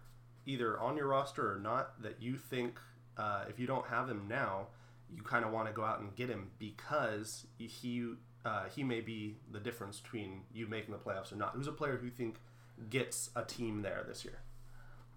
[0.45, 2.79] either on your roster or not that you think
[3.17, 4.69] uh, if you don't have him now,
[5.15, 8.13] you kind of want to go out and get him because he
[8.45, 11.53] uh, he may be the difference between you making the playoffs or not.
[11.55, 12.37] Who's a player who you think
[12.91, 14.41] gets a team there this year?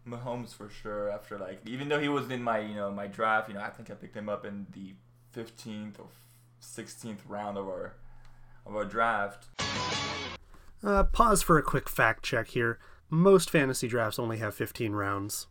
[0.07, 1.09] Mahomes for sure.
[1.09, 3.69] After like, even though he was in my, you know, my draft, you know, I
[3.69, 4.93] think I picked him up in the
[5.35, 6.07] 15th or
[6.61, 7.95] 16th round of our
[8.65, 9.47] of our draft.
[10.83, 12.79] Uh, pause for a quick fact check here.
[13.09, 15.47] Most fantasy drafts only have 15 rounds.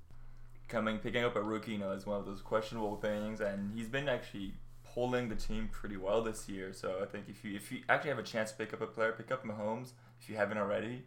[0.68, 3.88] coming picking up a rookie, you know, is one of those questionable things, and he's
[3.88, 4.54] been actually
[4.94, 6.72] pulling the team pretty well this year.
[6.72, 8.86] So I think if you if you actually have a chance to pick up a
[8.86, 11.04] player, pick up Mahomes if you haven't already.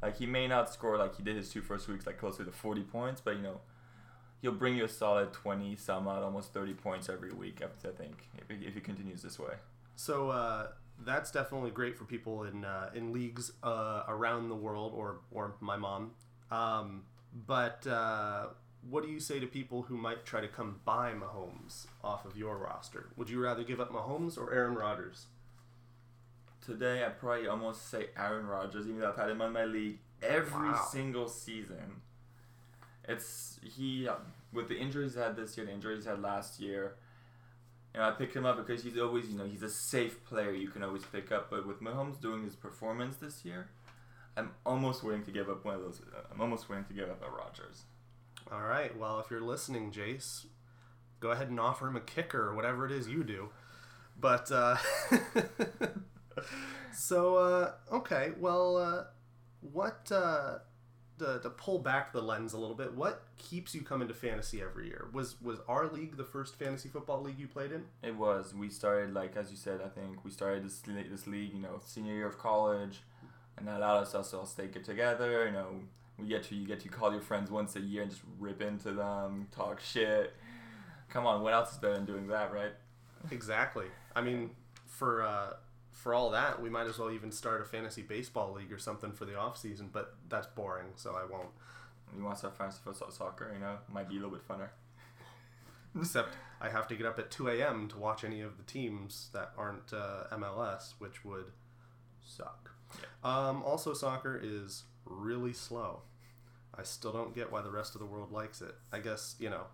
[0.00, 2.50] Like he may not score like he did his two first weeks, like closer to
[2.50, 3.60] 40 points, but you know,
[4.40, 7.60] he'll bring you a solid 20, some odd, almost 30 points every week.
[7.62, 9.54] I think if he, if he continues this way.
[9.94, 10.68] So uh,
[11.04, 15.54] that's definitely great for people in uh, in leagues uh, around the world, or or
[15.60, 16.12] my mom.
[16.50, 17.02] Um,
[17.46, 18.46] but uh,
[18.88, 22.36] what do you say to people who might try to come buy Mahomes off of
[22.36, 23.08] your roster?
[23.16, 25.26] Would you rather give up Mahomes or Aaron Rodgers?
[26.64, 29.98] Today, I'd probably almost say Aaron Rodgers, even though I've had him on my league
[30.22, 30.88] every Wow.
[30.92, 32.00] single season.
[33.08, 34.16] It's he uh,
[34.52, 36.94] with the injuries he had this year, the injuries he had last year.
[37.94, 40.52] You know, I picked him up because he's always, you know, he's a safe player
[40.52, 41.50] you can always pick up.
[41.50, 43.68] But with Mahomes doing his performance this year,
[44.36, 46.00] I'm almost willing to give up one of those.
[46.00, 47.82] Uh, I'm almost willing to give up a Rodgers.
[48.50, 48.96] All right.
[48.96, 50.46] Well, if you're listening, Jace,
[51.20, 53.50] go ahead and offer him a kicker or whatever it is you do.
[54.18, 54.76] But uh,
[56.94, 58.32] so uh, okay.
[58.38, 59.04] Well, uh,
[59.60, 60.58] what uh,
[61.22, 62.94] to, to pull back the lens a little bit?
[62.94, 65.08] What keeps you coming to fantasy every year?
[65.12, 67.84] Was was our league the first fantasy football league you played in?
[68.02, 68.54] It was.
[68.54, 69.80] We started like as you said.
[69.84, 71.52] I think we started this this league.
[71.52, 73.00] You know, senior year of college,
[73.56, 75.46] and that allowed us to stay get together.
[75.46, 75.80] You know,
[76.18, 78.60] we get to you get to call your friends once a year and just rip
[78.60, 80.34] into them, talk shit.
[81.08, 82.72] Come on, what else is better than doing that, right?
[83.30, 83.86] Exactly.
[84.16, 84.50] I mean,
[84.86, 85.54] for uh,
[86.02, 89.12] for all that, we might as well even start a fantasy baseball league or something
[89.12, 89.88] for the off season.
[89.92, 91.50] But that's boring, so I won't.
[92.16, 93.52] You want to start fantasy football soccer?
[93.54, 94.70] You know, might be a little bit funner.
[95.96, 97.86] Except I have to get up at 2 a.m.
[97.88, 101.52] to watch any of the teams that aren't uh, MLS, which would
[102.20, 102.72] suck.
[103.22, 106.02] Um, also, soccer is really slow.
[106.74, 108.74] I still don't get why the rest of the world likes it.
[108.92, 109.66] I guess, you know,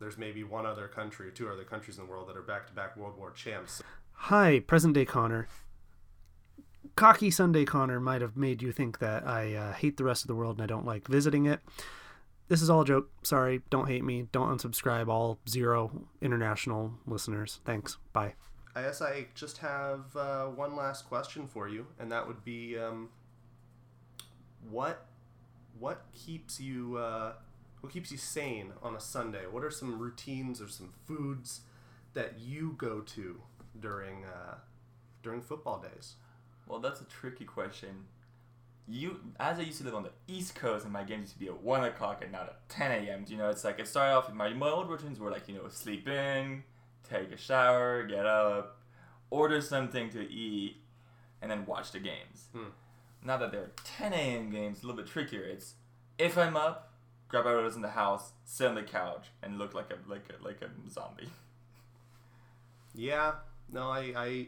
[0.00, 2.66] there's maybe one other country, or two other countries in the world that are back
[2.66, 3.82] to back World War champs.
[4.22, 5.48] Hi, present day Connor.
[6.96, 10.28] Cocky Sunday Connor might have made you think that I uh, hate the rest of
[10.28, 11.60] the world and I don't like visiting it.
[12.48, 13.10] This is all a joke.
[13.22, 13.62] Sorry.
[13.70, 14.26] Don't hate me.
[14.32, 15.08] Don't unsubscribe.
[15.08, 17.60] All zero international listeners.
[17.64, 17.96] Thanks.
[18.12, 18.34] Bye.
[18.74, 22.76] I guess I just have uh, one last question for you, and that would be
[22.76, 23.08] um,
[24.68, 25.06] what
[25.78, 27.32] what keeps you uh,
[27.80, 29.44] what keeps you sane on a Sunday?
[29.50, 31.60] What are some routines or some foods
[32.14, 33.40] that you go to
[33.80, 34.54] during uh,
[35.22, 36.14] during football days?
[36.66, 38.06] Well, that's a tricky question.
[38.90, 41.38] You, as I used to live on the East Coast, and my games used to
[41.38, 43.24] be at one o'clock and not at ten a.m.
[43.28, 44.32] You know, it's like it started off.
[44.32, 46.62] My my old routines were like you know sleep in,
[47.08, 48.78] take a shower, get up,
[49.30, 50.76] order something to eat,
[51.42, 52.46] and then watch the games.
[52.52, 52.68] Hmm.
[53.24, 54.50] Now that they're 10 a.m.
[54.50, 55.42] games, a little bit trickier.
[55.42, 55.74] It's
[56.18, 56.92] if I'm up,
[57.28, 60.24] grab my whatever's in the house, sit on the couch, and look like a like
[60.30, 61.28] a like a zombie.
[62.94, 63.34] Yeah,
[63.72, 64.46] no, I, I,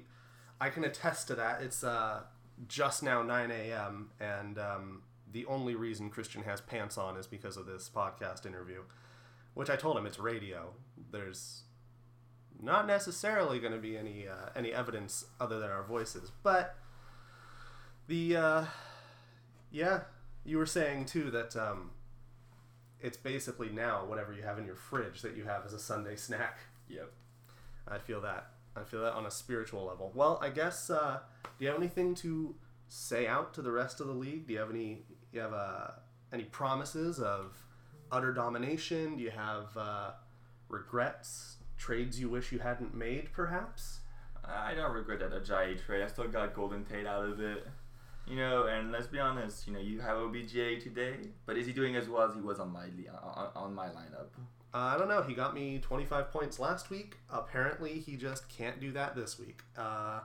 [0.61, 1.63] I can attest to that.
[1.63, 2.23] It's uh,
[2.69, 4.11] just now 9 a.m.
[4.21, 5.03] and um,
[5.33, 8.83] the only reason Christian has pants on is because of this podcast interview,
[9.55, 10.73] which I told him it's radio.
[11.11, 11.63] There's
[12.61, 16.77] not necessarily going to be any uh, any evidence other than our voices, but
[18.07, 18.65] the uh,
[19.71, 20.01] yeah,
[20.45, 21.91] you were saying too that um,
[23.01, 26.17] it's basically now whatever you have in your fridge that you have as a Sunday
[26.17, 26.59] snack.
[26.89, 27.13] Yep.
[27.89, 28.51] I feel that.
[28.77, 30.13] I feel that on a spiritual level.
[30.15, 30.91] Well, I guess.
[30.91, 31.19] Uh,
[31.59, 32.55] do you have anything to
[32.89, 34.47] say out to the rest of the league?
[34.47, 35.03] Do you have any?
[35.33, 35.89] You have uh,
[36.33, 37.57] any promises of
[38.11, 39.17] utter domination?
[39.17, 40.11] Do you have uh,
[40.69, 41.57] regrets?
[41.77, 44.01] Trades you wish you hadn't made, perhaps?
[44.45, 46.03] I don't regret that Ajayi trade.
[46.03, 47.67] I still got Golden Tate out of it.
[48.27, 49.67] You know, and let's be honest.
[49.67, 51.17] You know, you have OBJ today,
[51.47, 52.87] but is he doing as well as he was on my
[53.23, 54.29] on, on my lineup?
[54.73, 55.23] Uh, I don't know.
[55.23, 57.17] He got me 25 points last week.
[57.29, 59.63] Apparently, he just can't do that this week.
[59.77, 60.21] Uh,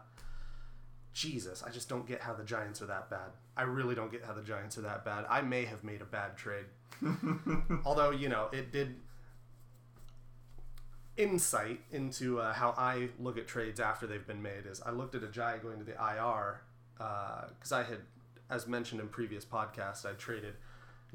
[1.13, 3.31] Jesus, I just don't get how the Giants are that bad.
[3.57, 5.25] I really don't get how the Giants are that bad.
[5.29, 6.65] I may have made a bad trade.
[7.85, 8.95] Although, you know, it did
[11.17, 15.15] insight into uh, how I look at trades after they've been made is I looked
[15.15, 16.61] at Ajayi going to the IR
[16.97, 17.99] because I had,
[18.49, 20.55] as mentioned in previous podcasts, I traded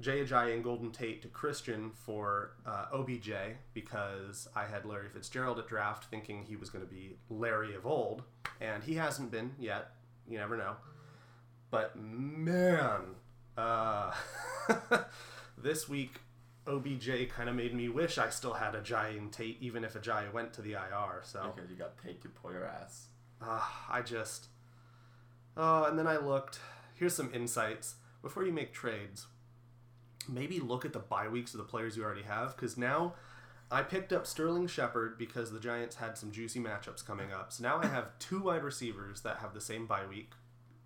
[0.01, 3.30] Jay Ajayi and Golden Tate to Christian for uh, OBJ
[3.74, 7.86] because I had Larry Fitzgerald at draft thinking he was going to be Larry of
[7.86, 8.22] old,
[8.61, 9.90] and he hasn't been yet.
[10.28, 10.76] You never know.
[11.70, 13.01] But man,
[13.57, 14.12] uh,
[15.59, 16.20] this week
[16.66, 20.32] OBJ kind of made me wish I still had Ajayi and Tate, even if Ajayi
[20.32, 21.20] went to the IR.
[21.22, 23.09] So Because you got Tate to pull your ass.
[23.42, 24.46] uh, I just.
[25.57, 26.61] Oh, and then I looked.
[26.94, 27.96] Here's some insights.
[28.22, 29.26] Before you make trades,
[30.29, 33.14] maybe look at the bye weeks of the players you already have, because now
[33.71, 37.53] I picked up Sterling Shepard because the Giants had some juicy matchups coming up.
[37.53, 40.33] So now I have two wide receivers that have the same bye week,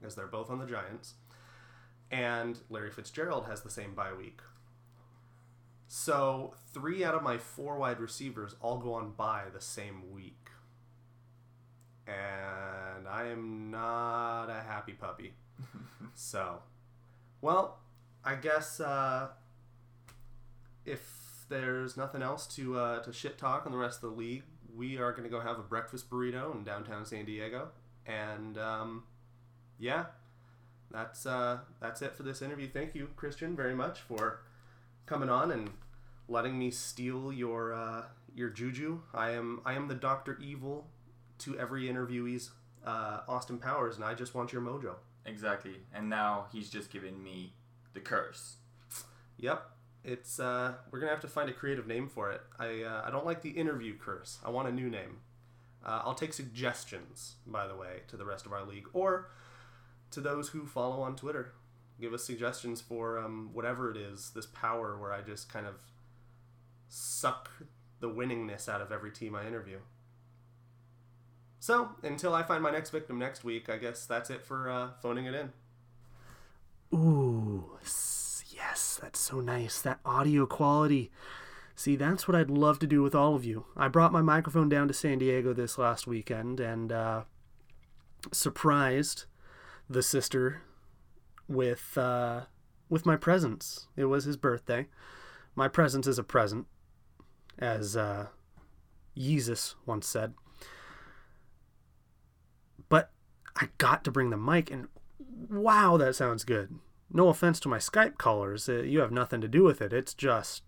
[0.02, 1.14] as they're both on the Giants,
[2.10, 4.40] and Larry Fitzgerald has the same bye week.
[5.86, 10.44] So three out of my four wide receivers all go on bye the same week
[12.06, 15.32] and I am not a happy puppy.
[16.14, 16.60] so,
[17.40, 17.78] well,
[18.24, 19.28] I guess uh,
[20.84, 24.44] if there's nothing else to uh, to shit talk on the rest of the league,
[24.74, 27.68] we are going to go have a breakfast burrito in downtown San Diego,
[28.06, 29.04] and um,
[29.78, 30.06] yeah,
[30.90, 32.68] that's uh, that's it for this interview.
[32.68, 34.40] Thank you, Christian, very much for
[35.06, 35.70] coming on and
[36.28, 38.02] letting me steal your uh,
[38.34, 39.00] your juju.
[39.12, 40.86] I am I am the Doctor Evil
[41.40, 42.52] to every interviewee's
[42.86, 44.94] uh, Austin Powers, and I just want your mojo.
[45.26, 45.76] Exactly.
[45.92, 47.54] And now he's just giving me
[47.94, 48.56] the curse.
[49.38, 49.62] Yep,
[50.04, 52.42] it's uh, we're gonna have to find a creative name for it.
[52.58, 54.38] I uh, I don't like the interview curse.
[54.44, 55.18] I want a new name.
[55.84, 59.30] Uh, I'll take suggestions, by the way, to the rest of our league or
[60.12, 61.52] to those who follow on Twitter.
[62.00, 64.30] Give us suggestions for um, whatever it is.
[64.34, 65.74] This power where I just kind of
[66.88, 67.50] suck
[68.00, 69.78] the winningness out of every team I interview.
[71.60, 74.88] So, until I find my next victim next week, I guess that's it for uh,
[75.02, 75.52] phoning it in.
[76.94, 77.33] Ooh, s-
[78.50, 79.80] yes, that's so nice.
[79.80, 81.10] That audio quality.
[81.76, 83.66] See, that's what I'd love to do with all of you.
[83.76, 87.22] I brought my microphone down to San Diego this last weekend and uh,
[88.32, 89.24] surprised
[89.88, 90.62] the sister
[91.48, 92.42] with uh,
[92.88, 93.88] with my presence.
[93.96, 94.86] It was his birthday.
[95.56, 96.66] My presence is a present,
[97.58, 98.28] as uh,
[99.16, 100.34] Jesus once said.
[102.88, 103.10] But
[103.56, 104.88] I got to bring the mic, and
[105.48, 106.78] wow, that sounds good.
[107.10, 109.92] No offense to my Skype callers, uh, you have nothing to do with it.
[109.92, 110.62] It's just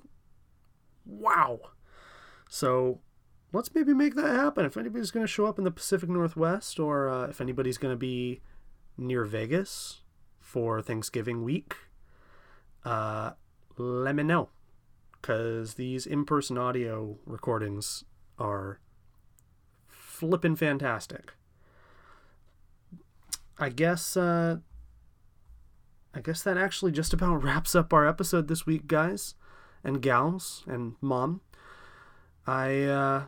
[1.04, 1.60] wow.
[2.48, 3.00] So
[3.52, 4.64] let's maybe make that happen.
[4.64, 7.92] If anybody's going to show up in the Pacific Northwest, or uh, if anybody's going
[7.92, 8.40] to be
[8.96, 10.02] near Vegas
[10.40, 11.74] for Thanksgiving week,
[12.84, 13.32] uh,
[13.76, 14.50] let me know.
[15.20, 18.04] Because these in person audio recordings
[18.38, 18.78] are
[19.88, 21.34] flippin' fantastic.
[23.58, 24.58] I guess uh,
[26.16, 29.34] I guess that actually just about wraps up our episode this week, guys
[29.84, 31.42] and gals and mom.
[32.46, 33.24] I uh,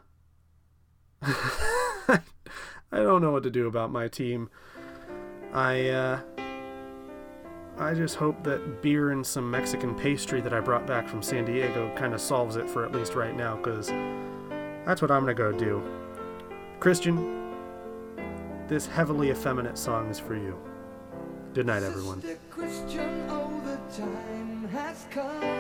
[1.22, 2.20] I
[2.92, 4.48] don't know what to do about my team.
[5.52, 6.20] I uh,
[7.76, 11.44] I just hope that beer and some Mexican pastry that I brought back from San
[11.44, 13.88] Diego kind of solves it for at least right now, because
[14.86, 15.82] that's what I'm gonna go do.
[16.80, 17.54] Christian,
[18.66, 20.58] this heavily effeminate song is for you.
[21.52, 22.22] Good night, everyone.
[22.68, 25.57] Christian, oh, the time has come.